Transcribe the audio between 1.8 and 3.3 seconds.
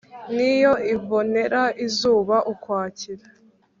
izuba ukwakira